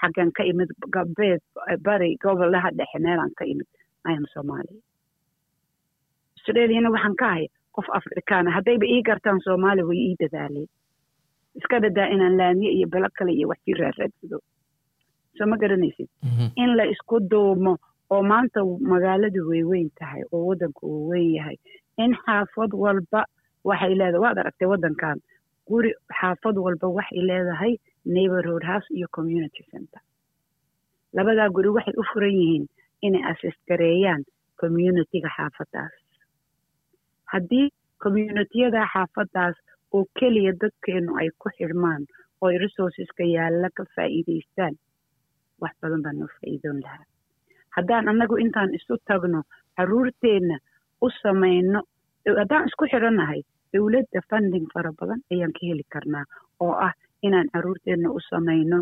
Xaggan 0.00 0.30
ka 0.36 0.42
imid 0.44 0.70
galbeed 0.94 1.40
bari 1.86 2.16
gobolaha 2.22 2.70
dhexe 2.78 2.98
meelaan 2.98 3.32
ka 3.38 3.44
imid 3.44 3.66
ayam 4.04 4.26
soomaali. 4.34 4.74
Australiana 6.36 6.90
waxaan 6.94 7.16
ka 7.20 7.26
ahay 7.32 7.46
qof 7.74 7.86
afrikaana 7.98 8.50
haddayba 8.56 8.86
ii 8.86 9.02
gartaan 9.08 9.40
soomaali 9.46 9.82
way 9.88 9.98
ii 10.08 10.16
dadaaleen 10.22 10.68
iska 11.58 11.80
dadaa 11.80 12.08
inaan 12.14 12.36
laamiye 12.38 12.70
iyo 12.72 12.86
belo 12.92 13.08
kale 13.18 13.32
iyo 13.32 13.48
wax 13.48 13.58
sii 13.64 13.74
raaraadsado 13.80 14.38
soo 15.38 15.46
ma 15.46 15.56
garanaysid? 15.56 16.08
In 16.56 16.76
la 16.78 16.84
isku 16.94 17.20
duumo 17.30 17.72
oo 18.10 18.22
maanta 18.22 18.60
magaaladu 18.92 19.40
way 19.50 19.62
weyn 19.70 19.90
tahay 19.98 20.22
oo 20.32 20.42
waddanku 20.48 20.82
uu 20.86 21.08
weyn 21.10 21.30
yahay. 21.38 21.56
In 21.98 22.12
xaafad 22.24 22.70
walba 22.84 23.20
waxay 23.64 23.94
leedahay 24.00 24.20
waad 24.24 24.38
aragtay 24.38 24.68
waddankan 24.72 25.18
guri 25.68 25.90
xaafad 26.20 26.56
walba 26.64 26.86
waxay 26.98 27.22
leedahay 27.30 27.72
neighborhood 28.04 28.62
house 28.70 28.88
iyo 28.96 29.06
community 29.16 29.62
center. 29.72 30.00
Labadaa 31.16 31.48
guri 31.56 31.68
waxay 31.76 31.94
u 32.00 32.04
furan 32.12 32.34
yihiin 32.40 32.64
inay 33.06 33.22
assist 33.30 33.60
gareeyaan 33.68 34.22
communityga 34.60 35.28
xaafadaas. 35.36 35.94
Haddii 37.32 37.66
communitiyada 38.02 38.82
xaafadaas 38.92 39.56
oo 39.94 40.04
keliya 40.18 40.52
dadkeennu 40.60 41.16
ay 41.20 41.28
ku 41.38 41.48
xidhmaan 41.56 42.02
oo 42.42 42.48
ay 42.50 42.58
resourceska 42.64 43.24
yaalla 43.34 43.68
ka 43.76 43.84
faa'iidaystaan 43.94 44.74
wax 45.62 45.74
badan 45.82 46.02
baa 46.04 46.12
noo 46.18 46.28
faa'iidoon 46.36 46.80
lahaa 46.84 47.04
haddaan 47.76 48.08
annagu 48.12 48.36
intaan 48.44 48.74
isu 48.78 48.94
tagno 49.08 49.40
caruurteenna 49.76 50.56
u 51.04 51.08
samayno 51.22 51.80
haddaan 52.40 52.66
isku 52.68 52.84
xidhannahay 52.92 53.40
dowladda 53.74 54.20
funding 54.30 54.66
fara 54.74 54.92
badan 55.00 55.20
ayaan 55.32 55.52
ka 55.56 55.62
heli 55.70 55.84
karnaa 55.94 56.24
oo 56.64 56.72
ah 56.86 56.92
inaan 57.26 57.48
caruurteenna 57.54 58.08
u 58.16 58.20
samayno 58.30 58.78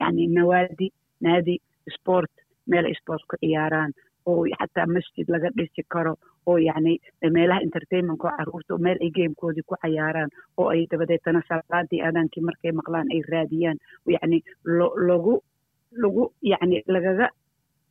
yani 0.00 0.24
nawaadi 0.36 0.88
naadi 1.24 1.56
sport 1.96 2.32
meel 2.70 2.86
sport 3.00 3.22
ku 3.30 3.36
ciyaaraan 3.42 3.92
oo 4.26 4.44
xataa 4.60 4.86
masjid 4.96 5.26
laga 5.34 5.48
dhisi 5.56 5.82
karo 5.94 6.12
oo 6.46 6.58
yacni 6.68 6.94
meelaha 7.36 7.60
entertainmentka 7.66 8.28
oo 8.52 8.78
meel 8.86 8.98
ay 9.04 9.10
gamekoodii 9.16 9.66
ku 9.68 9.74
cayaaraan 9.82 10.30
oo 10.58 10.68
ay 10.74 10.86
dabadeetana 10.90 11.42
salaadii 11.48 12.00
aadaankii 12.06 12.42
markay 12.48 12.72
maqlaan 12.72 13.08
ay 13.14 13.22
raadiyaan. 13.32 13.78
Yacni 14.14 14.38
lagu 15.08 15.34
lagu 16.02 16.22
yacni 16.52 16.82
lagaga 16.94 17.26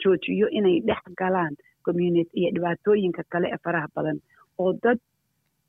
joojiyo 0.03 0.47
inay 0.59 0.79
dhex 0.87 1.03
galaan 1.19 1.53
community 1.85 2.31
iyo 2.39 2.49
dhibaatooyinka 2.55 3.23
kale 3.31 3.47
ee 3.53 3.59
faraha 3.63 3.87
badan 3.95 4.17
oo 4.57 4.73
dad 4.83 4.99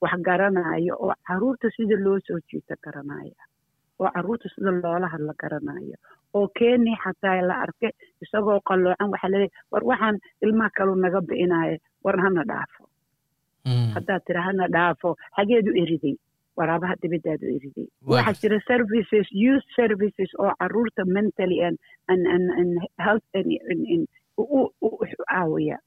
wax 0.02 0.14
garanaya 0.28 0.94
oo 1.02 1.12
carruurta 1.26 1.68
sida 1.76 1.96
loo 2.04 2.18
soo 2.26 2.38
jiito 2.50 2.74
garanaya 2.84 3.42
oo 4.00 4.10
carruurta 4.14 4.48
sida 4.54 4.70
loola 4.82 5.08
hadla 5.14 5.32
garanaya 5.42 5.96
oo 6.34 6.48
keenii 6.58 6.96
xataa 7.04 7.40
la 7.48 7.54
arke 7.64 7.88
isagoo 8.24 8.60
qalloocan 8.68 9.10
waxaa 9.14 9.30
laleeyahy 9.32 9.52
war 9.72 9.84
waxaan 9.90 10.16
ilmaha 10.44 10.70
kalu 10.78 10.94
naga 11.04 11.20
bi'inaya 11.28 11.78
war 12.04 12.16
hana 12.24 12.42
dhaafo. 12.50 12.82
Haddaad 13.94 14.22
tira 14.26 14.42
hana 14.46 14.68
dhaafo 14.76 15.16
xageedu 15.36 15.70
eriday 15.82 16.14
waraabaha 16.58 16.94
dibadaadu 17.02 17.46
eriday 17.56 17.86
waxaa 18.12 18.38
jira 18.42 18.58
services 18.70 19.26
youth 19.44 19.66
services 19.78 20.30
oo 20.38 20.52
carruurta 20.60 21.04
mentally 21.16 21.58
and 21.68 21.76
and 22.12 22.22
and 22.34 22.46
and 22.60 22.70
health 23.06 23.26
and 23.34 23.48
u 24.38 24.90
caawiya. 25.30 25.78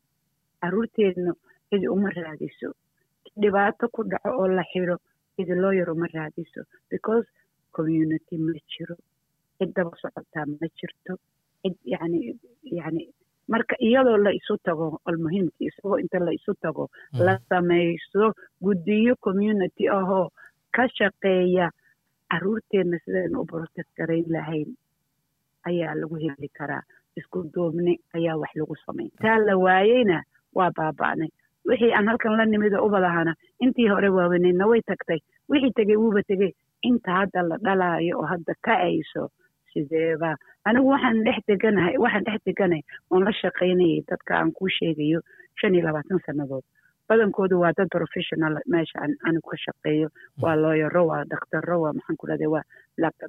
Caruurteedna 0.62 1.32
cidi 1.70 1.88
uma 1.88 2.10
raadiso. 2.10 2.70
Dhibaato 3.42 3.88
ku 3.94 4.04
dhaco 4.04 4.30
oo 4.40 4.48
la 4.48 4.64
xidho 4.72 4.98
cidi 5.36 5.54
loo 5.56 5.72
yar 5.72 5.90
uma 5.90 6.08
raadiso. 6.14 6.62
Because 6.92 7.26
community 7.78 8.36
ma 8.38 8.54
jiro 8.72 8.96
cid 9.58 9.70
daba 9.76 9.92
socotaa 10.02 10.46
ma 10.52 10.68
jirto 10.80 11.14
cid 11.62 11.76
yani 11.94 12.20
yani 12.80 13.04
marka 13.54 13.76
iyadoo 13.88 14.18
la 14.26 14.32
isu 14.40 14.58
tago 14.68 14.88
almuhiimki 15.10 15.66
isagoo 15.70 15.98
inta 16.04 16.20
la 16.28 16.32
isu 16.40 16.54
tago 16.64 16.86
la 17.26 17.34
samayso 17.50 18.34
guddiyo 18.66 19.16
community 19.26 19.90
ahoo 20.00 20.26
ka 20.76 20.84
shaqeeya 20.98 21.68
caruurteenna 22.32 22.98
sidaynu 23.06 23.42
u 23.42 23.46
protect 23.52 23.90
garayn 23.98 24.26
lahayn 24.36 24.70
ayaa 25.70 25.96
lagu 26.02 26.16
heli 26.16 26.50
karaa. 26.60 26.84
Isku 27.18 27.40
duubni 27.54 27.94
ayaa 28.18 28.38
wax 28.42 28.52
lagu 28.56 28.76
samayn. 28.86 29.10
Taa 29.22 29.38
la 29.48 29.58
waayeyna 29.58 30.18
waa 30.58 30.70
baaba'nay. 30.78 31.30
Wixii 31.68 31.92
aan 31.94 32.08
halkan 32.08 32.38
la 32.38 32.46
nimida 32.46 32.82
ubadahana 32.86 33.34
intii 33.60 33.88
hore 33.90 34.10
waaweneydna 34.18 34.68
way 34.72 34.82
tagtay 34.90 35.20
wixii 35.50 35.74
tegey 35.80 35.98
wuuba 35.98 36.22
tegey 36.30 36.52
inta 36.90 37.12
hadda 37.20 37.42
la 37.50 37.58
dhalaayo 37.66 38.18
oo 38.20 38.26
hadda 38.32 38.54
kacayso 38.66 39.24
sideeba 39.74 40.36
anigu 40.66 40.88
waxaan 40.94 41.24
dhex 41.26 41.40
deganahay 41.48 41.96
waxaan 42.04 42.24
dhex 42.28 42.40
deganahay 42.48 42.84
oon 43.12 43.24
la 43.28 43.32
shaqaynayay 43.42 44.02
dadka 44.10 44.32
aan 44.40 44.52
kuu 44.58 44.70
sheegayo 44.78 45.20
shan 45.60 45.76
iyo 45.76 45.84
labaatan 45.88 46.20
sannadood. 46.26 46.64
Badankoodu 47.10 47.60
waa 47.62 47.74
dad 47.78 47.90
professional 47.90 48.54
meesha 48.74 49.00
anigu 49.28 49.50
ka 49.52 49.58
shaqeeyo. 49.66 50.08
Waa 50.42 50.56
looyaro 50.56 51.02
waa 51.10 51.24
dakhtaro 51.32 51.78
waa 51.84 51.94
maxaan 51.98 52.18
ku 52.22 52.28
dhahday 52.30 52.48
waa 52.48 52.64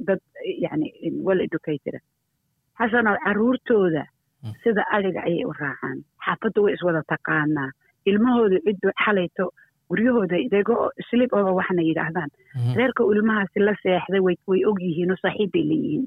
dad 0.09 0.21
yani 0.64 0.88
well 1.26 1.40
educated. 1.40 1.97
Xasano 2.78 3.16
caruurtooda 3.25 4.04
sida 4.62 4.85
adiga 4.97 5.21
ayay 5.28 5.45
u 5.45 5.52
raacaan. 5.61 6.04
Xaafadda 6.25 6.61
way 6.64 6.75
iswada 6.76 7.02
taqaanaa. 7.12 7.71
Ilmahooda 8.11 8.61
ciddu 8.66 8.88
xalayto 9.04 9.45
guryahooda 9.90 10.37
idagoo 10.47 10.90
slip 11.11 11.32
over 11.38 11.52
waxna 11.61 11.82
yidhaahdaan. 11.88 12.30
Reerka 12.78 13.02
ilmahaasi 13.14 13.59
la 13.68 13.75
seexday 13.82 14.20
way 14.26 14.37
og 14.70 14.78
yihiin 14.87 15.11
oo 15.14 15.18
saaxiib 15.25 15.50
bay 15.54 15.64
leeyihiin. 15.70 16.04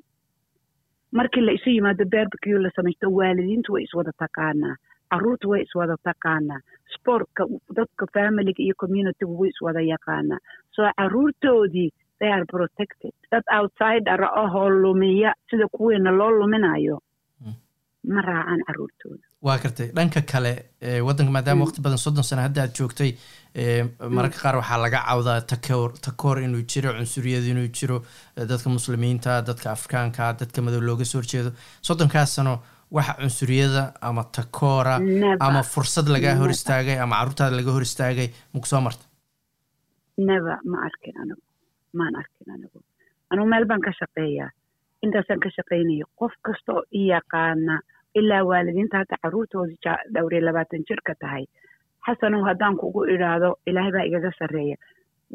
Markii 1.17 1.41
la 1.45 1.51
isu 1.57 1.69
yimaado 1.69 2.05
berbecue 2.13 2.59
la 2.65 2.69
samaysto 2.75 3.07
waalidiintu 3.17 3.73
way 3.73 3.83
iswada 3.87 4.11
taqaanaa 4.23 4.75
carruurta 5.11 5.47
way 5.51 5.61
iswada 5.67 5.95
taqaanaa 6.07 6.59
sportka 6.95 7.43
dadka 7.77 8.05
familiga 8.15 8.61
iyo 8.65 8.75
communitygu 8.81 9.33
way 9.41 9.49
iswada 9.53 9.81
yaqaanaa. 9.93 10.39
Soo 10.75 10.89
caruurtoodii 10.99 11.89
they 12.19 12.31
are 12.35 12.45
protected. 12.55 13.11
Dad 13.31 13.43
outsider 13.57 14.19
ahoo 14.43 14.69
lumiya 14.69 15.33
sida 15.49 15.67
kuweena 15.75 16.11
loo 16.19 16.31
luminayo 16.39 16.97
ma 18.13 18.21
raacaan 18.21 18.61
caruurtooda 18.67 19.25
waa 19.45 19.57
gartay 19.63 19.87
dhanka 19.97 20.21
kale 20.31 20.51
waddanka 21.07 21.31
maadaama 21.35 21.65
waqti 21.65 21.81
badan 21.85 21.97
soddon 22.05 22.23
sano 22.29 22.41
hadda 22.47 22.61
aad 22.63 22.73
joogtay 22.79 23.11
mararka 24.15 24.37
qaar 24.43 24.55
waxaa 24.61 24.79
laga 24.85 24.99
cawdaa 25.09 25.39
takoor 25.51 25.89
takoor 26.05 26.37
inuu 26.45 26.63
jiro 26.71 26.89
cunsuriyad 26.97 27.45
inuu 27.53 27.67
jiro 27.77 27.97
dadka 28.51 28.69
muslimiinta 28.77 29.41
dadka 29.49 29.71
afrikaanka 29.75 30.33
dadka 30.41 30.61
madow 30.65 30.81
looga 30.87 31.05
soo 31.05 31.19
horjeedo. 31.21 31.51
Soddonkaas 31.87 32.35
sano 32.35 32.53
waxa 32.95 33.13
cunsuriyada 33.21 33.83
ama 34.01 34.23
takoora 34.37 34.95
ama 35.47 35.61
fursad 35.73 36.07
lagaa 36.15 36.35
hor 36.41 36.49
istaagay 36.57 36.97
ama 37.03 37.15
carruurtaada 37.19 37.55
laga 37.59 37.71
hor 37.75 37.81
istaagay 37.89 38.27
maku 38.53 38.67
soo 38.71 38.81
marta 38.87 39.05
neva 40.17 40.55
ma 40.71 40.77
arkin 40.87 41.15
anigu 41.21 41.41
maan 41.99 42.15
arkin 42.21 42.47
anigu 42.55 42.79
anugu 43.31 43.47
meel 43.53 43.65
baan 43.69 43.81
ka 43.81 43.91
shaqeeyaa. 44.01 44.49
Intaasaan 45.03 45.39
ka 45.43 45.49
shaqaynayo 45.57 46.05
qof 46.19 46.33
kasta 46.45 46.71
oo 46.77 46.83
i 46.99 47.01
yaqaana 47.13 47.75
ilaa 48.19 48.43
waalidiinta 48.49 48.97
hadda 49.01 49.17
carruurtooda 49.23 49.97
dhowriya 50.13 50.41
labaatan 50.47 50.85
jirka 50.89 51.13
tahay. 51.23 51.45
Xasanow 52.05 52.43
haddaan 52.49 52.75
kugu 52.81 53.05
idhaahdo 53.15 53.49
ilaahay 53.69 53.91
baa 53.95 54.05
igaga 54.09 54.31
sarreeya. 54.39 54.77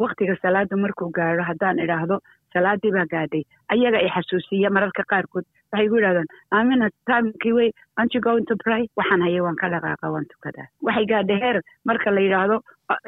Waktiga 0.02 0.35
salaada 0.42 0.76
markuu 0.76 1.11
gaadho 1.18 1.42
haddaan 1.50 1.78
idhaahdo 1.85 2.16
salaadii 2.54 2.92
baa 2.97 3.06
gaadhay. 3.14 3.42
Ayaga 3.75 3.99
i 4.06 4.08
xasuusiya 4.16 4.70
mararka 4.70 5.02
qaarkood 5.12 5.44
waxay 5.73 5.87
igu 5.87 5.97
yidhahdaan 5.99 6.28
aamina 6.56 6.90
timekii 7.11 7.52
wey 7.58 7.70
you 8.14 8.20
going 8.20 8.47
to 8.50 8.56
pray? 8.64 8.82
Waxaan 8.97 9.23
haya 9.26 9.42
waan 9.42 9.56
ka 9.62 9.68
dhaqaaqa 9.75 10.12
waan 10.14 10.26
tukadaa 10.32 10.68
waxay 10.87 11.06
gaadhay 11.12 11.38
heer 11.44 11.62
marka 11.85 12.11
la 12.14 12.20
yidhaahdo 12.26 12.56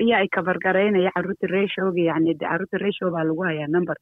ayaa 0.03 0.23
i 0.27 0.29
kabargaraynaya 0.37 1.11
carruurta 1.17 1.47
reeshooga 1.57 2.03
yani 2.11 2.35
carruurta 2.43 2.79
reeshow 2.85 3.11
baa 3.17 3.25
lagu 3.25 3.43
hayaa 3.51 3.69
number. 3.77 3.97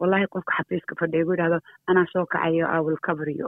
Wallahi 0.00 0.26
qofka 0.34 0.52
xafiiska 0.58 0.98
fadhiya 1.00 1.22
igu 1.24 1.32
yidhahdo 1.36 1.58
anaa 1.86 2.06
soo 2.12 2.26
kacayo 2.26 2.66
i 2.76 2.80
will 2.86 3.00
cover 3.08 3.28
you 3.38 3.46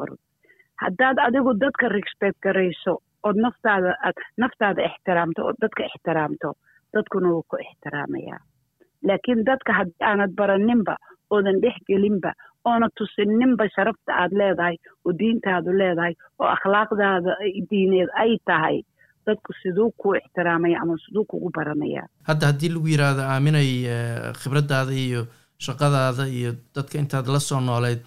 haddaad 0.85 1.19
adigu 1.27 1.53
dadka 1.65 1.89
respect 1.99 2.39
garayso 2.47 2.95
ood 3.29 3.37
naftaada 3.47 3.91
aad 4.07 4.17
naftaada 4.45 4.81
ixtiraamto 4.91 5.41
ood 5.51 5.59
dadka 5.65 5.83
ixtiraamto 5.91 6.51
dadkuna 6.95 7.29
wuu 7.35 7.45
ku 7.51 7.57
ixtiraamayaa 7.67 8.41
laakiin 9.09 9.45
dadka 9.51 9.73
haddii 9.79 10.05
aanad 10.11 10.33
baraninba 10.41 10.95
oodan 11.35 11.61
dhex 11.65 11.77
gelinba 11.89 12.31
oona 12.71 12.89
tusininba 12.99 13.65
sharafta 13.77 14.13
aad 14.23 14.33
leedahay 14.41 14.77
oo 15.07 15.13
diintaadu 15.21 15.73
leedahay 15.81 16.15
oo 16.41 16.49
akhlaaqdaada 16.57 17.33
diineed 17.71 18.11
ay 18.25 18.33
tahay 18.51 18.77
dadku 19.27 19.53
siduu 19.63 19.91
kuu 20.01 20.15
ixtiraamaya 20.21 20.79
ama 20.83 20.95
siduu 21.05 21.25
kugu 21.33 21.51
baranaya 21.57 22.03
hadda 22.29 22.47
haddii 22.51 22.71
lagu 22.75 22.89
yidhaahdo 22.93 23.23
aaminay 23.35 23.71
khibraddaada 24.41 24.93
iyo 25.07 25.23
shaqadaada 25.67 26.25
iyo 26.39 26.51
dadka 26.77 26.99
intaad 27.03 27.27
la 27.35 27.41
soo 27.49 27.61
nooleyd 27.71 28.01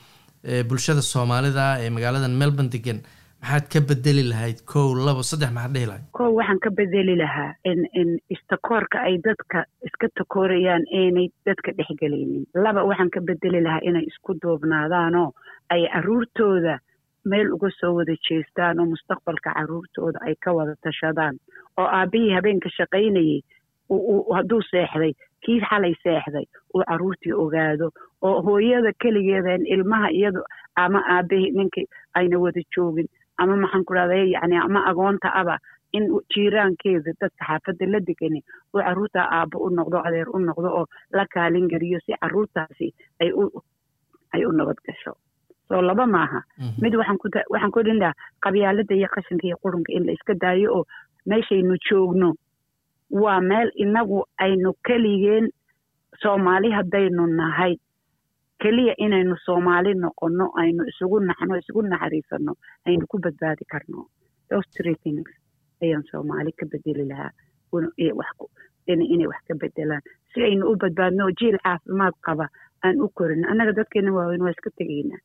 bulshada 0.70 1.01
soomaalida 1.01 1.65
ee 1.84 1.89
magaaladan 1.89 2.32
melbourne 2.41 2.70
degan 2.75 3.00
maxaad 3.41 3.65
ka 3.74 3.79
bedeli 3.89 4.24
lahayd 4.32 4.60
kow 4.72 4.86
labo 5.08 5.22
saddex 5.29 5.51
maxaad 5.58 5.74
dhihi 5.75 5.88
lahayd? 5.89 6.06
Kow 6.20 6.29
waxaan 6.39 6.60
ka 6.65 6.70
bedeli 6.79 7.15
lahaa 7.24 7.51
in 7.72 7.79
in 8.01 8.10
istakoorka 8.36 8.98
ay 9.08 9.15
dadka 9.27 9.65
iska 9.88 10.08
takoorayaan 10.20 10.84
aanay 11.01 11.27
dadka 11.46 11.72
dhexgelaynin 11.77 12.46
laba 12.65 12.82
waxaan 12.89 13.10
ka 13.15 13.22
bedeli 13.29 13.62
lahaa 13.67 13.86
inay 13.89 14.06
isku 14.12 14.34
duubnaadaanoo 14.44 15.29
ay 15.74 15.82
carruurtooda 15.94 16.75
meel 17.32 17.48
uga 17.56 17.70
soo 17.79 17.94
wada 18.00 18.15
jeestaan 18.30 18.80
oo 18.80 18.86
mustaqbalka 18.93 19.54
carruurtooda 19.58 20.19
ay 20.28 20.36
ka 20.43 20.52
wada 20.58 20.76
tashadaan. 20.84 21.36
Oo 21.80 21.88
aabbihii 22.00 22.34
habeenka 22.38 22.69
shaqaynayay 22.78 23.41
hadduu 24.36 24.62
seexday 24.71 25.13
kii 25.45 25.60
xalay 25.69 25.93
seexday 26.04 26.45
uu 26.73 26.84
carruurtii 26.88 27.34
ogaado 27.34 27.91
oo 28.21 28.41
hooyada 28.41 28.91
keligeedan 29.02 29.65
ilmaha 29.65 30.10
iyadu 30.12 30.41
ama 30.76 31.00
aabahii 31.15 31.52
ninkii 31.52 31.88
ayna 32.13 32.39
wada 32.39 32.62
joogin 32.76 33.08
ama 33.38 33.56
maxaan 33.58 33.84
ku 33.86 33.93
yani 33.93 34.58
ama 34.58 34.86
agoonta 34.86 35.30
aba 35.34 35.58
in 35.93 36.10
jiiraankeeda 36.34 37.12
dadka 37.21 37.45
xaafadda 37.45 37.86
la 37.93 38.00
degani 38.00 38.43
uu 38.73 38.82
carruurtaa 38.82 39.28
aabbo 39.32 39.58
u 39.60 39.69
noqdo 39.69 39.97
adeer 40.08 40.30
u 40.30 40.39
noqdo 40.39 40.69
oo 40.80 40.86
la 41.12 41.26
kaalin 41.34 41.67
geliyo 41.69 42.00
si 42.06 42.13
carruurtaasi 42.21 42.93
ay 43.21 43.32
u 43.32 43.62
ay 44.34 44.45
u 44.45 44.52
nabad 44.52 44.76
gasho. 44.88 45.13
Soo 45.67 45.82
laba 45.82 46.06
maaha. 46.08 46.41
Mid 46.82 46.95
waxaan 46.95 47.17
ku 47.17 47.28
waxaan 47.54 47.71
ku 47.71 47.84
dhin 47.84 48.00
lahaa 48.00 48.13
qabyaalada 48.43 48.95
iyo 48.95 49.08
qashinka 49.15 49.47
iyo 49.47 49.58
qurunka 49.63 49.91
in 49.93 50.06
la 50.06 50.12
iska 50.12 50.34
daayo 50.34 50.73
oo 50.78 50.84
meeshaynu 51.26 51.76
joogno 51.89 52.34
waa 53.10 53.41
meel 53.41 53.72
inagu 53.76 54.26
aynu 54.38 54.74
keligeen 54.88 55.50
soomaali 56.22 56.72
haddaynu 56.72 57.28
nahay. 57.28 57.76
Keliya 58.62 58.93
inaynu 58.98 59.36
soomaali 59.46 59.93
noqonno 59.93 60.46
aynu 60.62 60.84
isugu 60.91 61.20
naxno 61.20 61.58
isugu 61.58 61.82
naxariisanno 61.82 62.54
aynu 62.88 63.06
ku 63.08 63.17
badbaadi 63.20 63.65
karno. 63.72 64.06
Things 65.04 65.28
ayaan 65.84 66.04
soomaali 66.12 66.52
ka 66.52 66.65
bedeli 66.65 67.06
lahaa. 67.08 67.32
Inay 68.88 69.28
wax 69.28 69.41
ka 69.48 69.54
bedelaan. 69.62 70.02
Si 70.34 70.41
aynu 70.43 70.65
u 70.72 70.76
badbaadno 70.76 71.30
jiil 71.39 71.58
caafimaad 71.63 72.13
qaba 72.26 72.48
aan 72.84 73.02
u 73.02 73.10
korino. 73.13 73.48
Annaga 73.50 73.72
dadkeena 73.74 74.12
waaweyn 74.13 74.41
waa 74.41 74.50
iska 74.56 74.70
tegaynaa 74.78 75.20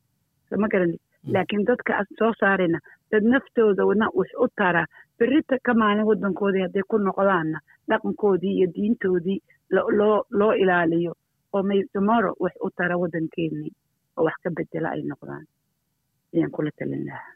soo 0.49 0.57
ma 0.57 0.67
garanid 0.67 0.99
laakiin 1.33 1.65
dadka 1.65 1.93
aan 1.97 2.05
soo 2.19 2.33
saarayna 2.39 2.79
dad 3.11 3.23
naftoodana 3.23 4.07
wax 4.13 4.29
u 4.43 4.47
tara 4.57 4.85
berita 5.19 5.55
ka 5.65 5.73
maalin 5.73 6.05
waddankoodii 6.09 6.61
hadday 6.65 6.83
ku 6.89 6.97
noqdaanna 6.97 7.59
dhaqankoodii 7.89 8.53
iyo 8.57 8.67
diintoodii 8.75 9.39
loo 9.69 10.23
loo 10.39 10.53
ilaaliyo 10.53 11.13
oo 11.53 11.63
may 11.63 11.83
tomorrow 11.93 12.33
wax 12.39 12.53
u 12.65 12.69
tara 12.77 12.97
waddankeennii 12.97 13.71
oo 14.17 14.23
wax 14.25 14.35
ka 14.43 14.49
bedela 14.49 14.89
ay 14.95 15.01
noqdaan. 15.01 15.45
Ayaan 16.33 16.51
kula 16.51 16.71
talin 16.79 17.05
lahaa. 17.05 17.31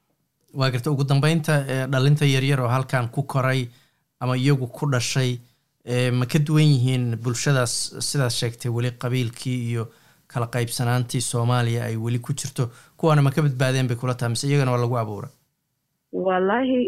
Waa 0.54 0.70
garta 0.72 0.92
ugu 0.92 1.04
dambeynta 1.04 1.54
dhalinta 1.92 2.26
yaryar 2.26 2.62
oo 2.62 2.68
halkan 2.68 3.10
ku 3.10 3.24
koray 3.24 3.68
ama 4.20 4.36
iyagu 4.38 4.68
ku 4.68 4.86
dhashay 4.92 5.38
ma 6.20 6.26
ka 6.26 6.40
duwan 6.40 6.64
yihiin 6.74 7.16
bulshadaas 7.24 7.74
sidaas 8.10 8.36
sheegtay 8.40 8.72
weli 8.72 8.92
qabiilkii 8.92 9.60
iyo 9.70 9.88
kala 10.28 10.48
qaybsanaantii 10.48 11.22
soomaaliya 11.22 11.84
ay 11.86 11.96
weli 11.96 12.20
ku 12.20 12.34
jirto? 12.34 12.70
Kuwaana 12.98 13.22
ma 13.22 13.32
ka 13.32 13.42
badbaadeen 13.42 13.88
bay 13.88 13.96
kula 13.98 14.14
tahay 14.14 14.30
mise 14.34 14.48
iyagana 14.48 14.72
waa 14.72 14.82
lagu 14.82 14.98
abuuray 14.98 15.32
wallaahi 16.26 16.80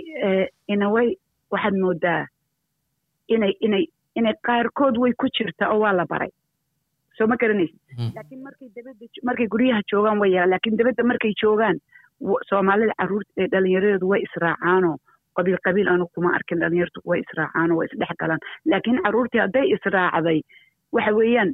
inaway 0.74 1.10
waxaad 1.54 1.76
moodaa 1.84 2.24
inay 3.36 3.54
inay 3.68 3.86
inay 4.20 4.34
qaarkood 4.48 4.96
way 5.04 5.13
ku 5.22 5.28
jirtaa 5.38 5.70
oo 5.74 5.80
waa 5.84 5.94
la 6.00 6.06
baray. 6.12 6.30
Soo 7.18 7.28
ma 7.28 7.36
garanaysid? 7.42 7.78
Laakiin 8.15 8.42
markay 8.48 8.70
dabadda 8.76 9.06
markay 9.30 9.48
guryaha 9.54 9.82
joogaan 9.92 10.20
way 10.22 10.32
yaraa 10.36 10.50
laakiin 10.54 10.78
dabadda 10.80 11.04
markay 11.12 11.34
joogaan 11.42 11.78
soomaalida 12.50 12.94
carruurta 13.00 13.48
dhallinyaradeedu 13.54 14.08
way 14.12 14.22
israacaanoo 14.28 14.96
qabiil 15.38 15.58
qabiil 15.68 15.88
anu 15.94 16.08
kuma 16.15 16.34
arkin 16.38 16.60
dhallinyartu 16.63 17.00
way 17.12 17.20
israacaanoo 17.26 17.78
way 17.80 17.88
isdhex 17.92 18.15
galaan. 18.24 18.39
Laakiin 18.72 19.02
carruurtii 19.06 19.42
hadday 19.46 19.65
israacday 19.76 20.39
waxa 20.98 21.12
weeyaan 21.20 21.54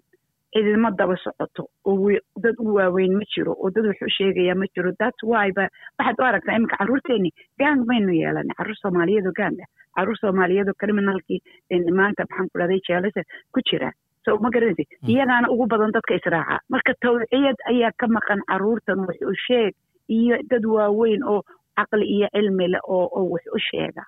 cidima 0.56 0.90
daba 1.00 1.16
socoto 1.24 1.64
oo 1.86 2.10
dad 2.44 2.56
u 2.64 2.74
waaweyn 2.80 3.14
ma 3.20 3.26
jiro 3.36 3.52
oo 3.60 3.70
dad 3.76 3.86
wax 3.92 4.00
u 4.02 4.10
sheegaya 4.18 4.56
ma 4.56 4.66
jiro. 4.76 4.92
That's 5.00 5.22
why 5.32 5.52
ba 5.58 5.68
waxaad 6.00 6.16
u 6.20 6.24
aragtaa 6.30 6.56
iminka 6.58 6.78
carruurteeni 6.80 7.30
gang 7.60 7.84
maynu 7.90 8.14
yeelanay 8.22 8.56
carruur 8.60 8.78
soomaaliyeed 8.82 9.28
oo 9.28 9.36
gang 9.42 9.58
ah. 9.64 9.68
Carruur 9.98 10.18
soomaaliyeed 10.22 10.68
oo 10.72 10.78
criminalkii 10.84 11.40
maanta 12.00 12.24
maxaan 12.30 12.48
ku 12.52 12.58
dhahday 12.62 12.80
jeelasa 12.88 13.22
ku 13.54 13.60
jira. 13.70 13.92
So 14.26 14.38
ma 14.44 14.50
garanaysa 14.50 14.84
iyagaana 15.12 15.52
ugu 15.54 15.68
badan 15.68 15.92
dadka 15.94 16.16
israaca. 16.20 16.58
Marka 16.74 16.94
tawciyad 17.04 17.58
ayaa 17.72 17.92
ka 18.00 18.08
maqan 18.08 18.42
carruurtan 18.50 19.00
wax 19.08 19.20
u 19.22 19.36
sheeg 19.48 19.74
iyo 20.10 20.40
dad 20.50 20.66
waaweyn 20.66 21.22
oo 21.24 21.42
caqli 21.78 22.06
iyo 22.16 22.28
cilmi 22.34 22.68
leh 22.74 22.82
oo 22.88 23.06
oo 23.18 23.26
wax 23.36 23.44
u 23.54 23.60
sheega. 23.70 24.04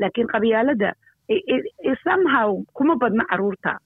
Laakiin 0.00 0.30
qabyaalada 0.32 0.92
somehow 2.04 2.62
kuma 2.74 2.94
badna 2.96 3.24
carruurta 3.30 3.78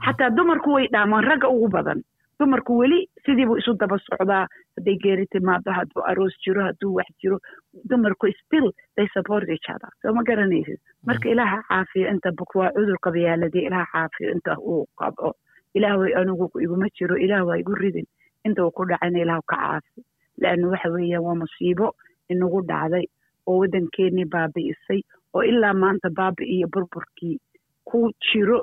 xataa 0.00 0.30
dumarku 0.36 0.72
way 0.74 0.88
dhaamaan 0.92 1.24
ragga 1.24 1.48
ugu 1.48 1.68
badan. 1.68 2.02
Dumarku 2.40 2.78
weli 2.78 3.06
sidiibuu 3.26 3.56
isu 3.58 3.74
daba 3.78 3.98
socdaa. 3.98 4.46
Hadday 4.76 4.96
geeri 5.02 5.26
timaado 5.32 5.70
hadduu 5.72 6.02
aroos 6.10 6.34
jiro 6.44 6.62
hadduu 6.64 6.94
wax 6.96 7.06
jiro 7.22 7.38
dumarku 7.90 8.32
still 8.40 8.72
they 8.96 9.06
support 9.14 9.48
each 9.48 9.68
other. 9.74 9.90
Soo 10.02 10.12
ma 10.14 10.22
garanaysid? 10.22 10.78
Marka 11.06 11.28
ilaaha 11.28 11.62
caafiyo 11.68 12.08
inta 12.10 12.32
buk 12.32 12.54
waa 12.54 12.72
cudur 12.76 12.96
qabyaaladii 13.04 13.66
ilaaha 13.68 13.86
caafiyo 13.92 14.32
inta 14.32 14.56
uu 14.58 14.86
qabco 14.98 15.34
ilaah 15.74 15.98
way 16.00 16.14
anigu 16.14 16.50
iguma 16.64 16.88
jiro 16.98 17.16
ilaah 17.16 17.46
waa 17.46 17.58
igu 17.62 17.74
ridin. 17.74 18.06
Inta 18.44 18.64
uu 18.64 18.70
ku 18.70 18.84
dhacayna 18.88 19.18
ilaah 19.22 19.40
ka 19.46 19.56
caafi. 19.56 20.02
Laanna 20.40 20.68
waxa 20.72 20.88
weeyaan 20.90 21.22
waa 21.24 21.34
musiibo 21.44 21.94
inagu 22.28 22.62
dhacday 22.66 23.06
oo 23.46 23.58
waddankeenii 23.60 24.24
baabi'isay 24.34 25.00
oo 25.34 25.42
ilaa 25.42 25.74
maanta 25.74 26.10
baabi 26.10 26.44
iyo 26.56 26.66
burburkii 26.72 27.38
ku 27.84 28.10
jiro 28.32 28.62